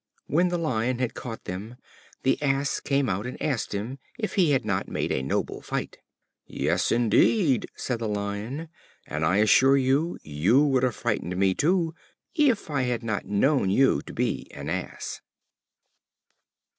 [0.25, 1.75] When the Lion had caught them,
[2.23, 5.99] the Ass came out and asked him if he had not made a noble fight.
[6.47, 8.69] "Yes, indeed," said the Lion;
[9.05, 11.93] "and I assure you, you would have frightened me too,
[12.33, 15.21] if I had not known you to be an Ass."